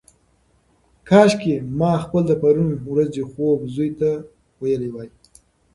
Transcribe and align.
کاشکي 1.07 1.55
ما 1.79 1.91
خپل 2.03 2.21
د 2.27 2.31
پرون 2.41 2.69
ورځې 2.91 3.21
خوب 3.31 3.59
زوی 3.73 3.91
ته 3.99 4.09
ویلی 4.61 4.89
وای. 4.91 5.09